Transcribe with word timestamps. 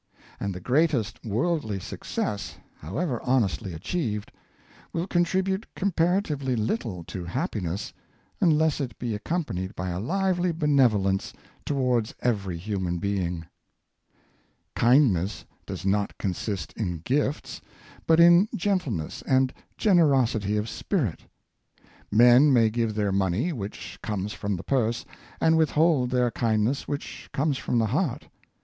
And 0.39 0.55
the 0.55 0.59
greatest 0.59 1.23
worldly 1.23 1.79
success, 1.79 2.57
however 2.79 3.21
honestly 3.21 3.71
achieved, 3.71 4.31
will 4.93 5.05
con 5.05 5.23
tribute 5.23 5.67
comparatively 5.75 6.55
little 6.55 7.03
to 7.03 7.23
happiness 7.25 7.93
unless 8.41 8.81
it 8.81 8.97
be 8.97 9.13
ac 9.13 9.21
companied 9.23 9.75
by 9.75 9.89
a 9.89 9.99
lively 9.99 10.51
benevolence 10.51 11.33
towards 11.67 12.15
every 12.19 12.57
human 12.57 12.97
being. 12.97 13.45
520 14.73 14.73
Power 14.73 14.73
of 14.73 14.73
Kindness, 14.73 14.75
Kindness 15.45 15.55
does 15.67 15.85
not 15.85 16.17
consist 16.17 16.73
in 16.73 17.01
gifts, 17.03 17.61
but 18.07 18.19
in 18.19 18.49
gentleness 18.55 19.21
and 19.27 19.53
generosity 19.77 20.57
of 20.57 20.67
spirit. 20.67 21.25
Men 22.09 22.51
may 22.51 22.71
give 22.71 22.95
their 22.95 23.11
money 23.11 23.53
which 23.53 23.99
comes 24.01 24.33
from 24.33 24.55
the 24.55 24.63
purse, 24.63 25.05
and 25.39 25.57
withhold 25.59 26.09
their 26.09 26.31
kind 26.31 26.63
ness 26.63 26.87
which 26.87 27.29
comes 27.33 27.59
from 27.59 27.77
the 27.77 27.85
heart. 27.85 28.25